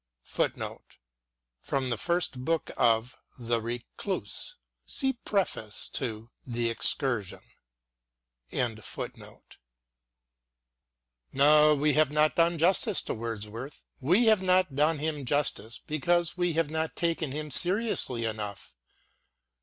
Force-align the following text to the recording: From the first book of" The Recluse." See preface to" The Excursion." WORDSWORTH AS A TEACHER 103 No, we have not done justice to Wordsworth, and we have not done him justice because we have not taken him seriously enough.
From 0.23 1.91
the 1.91 1.95
first 1.95 2.43
book 2.43 2.71
of" 2.75 3.15
The 3.51 3.61
Recluse." 3.61 4.55
See 4.87 5.13
preface 5.13 5.89
to" 5.89 6.31
The 6.57 6.71
Excursion." 6.71 7.43
WORDSWORTH 8.51 8.79
AS 8.79 8.79
A 8.79 8.81
TEACHER 8.81 9.01
103 9.29 9.57
No, 11.33 11.75
we 11.75 11.93
have 11.93 12.09
not 12.09 12.35
done 12.35 12.57
justice 12.57 13.03
to 13.03 13.13
Wordsworth, 13.13 13.83
and 13.99 14.09
we 14.09 14.25
have 14.25 14.41
not 14.41 14.73
done 14.73 14.97
him 14.97 15.23
justice 15.23 15.77
because 15.85 16.35
we 16.35 16.53
have 16.53 16.71
not 16.71 16.95
taken 16.95 17.31
him 17.31 17.51
seriously 17.51 18.25
enough. 18.25 18.73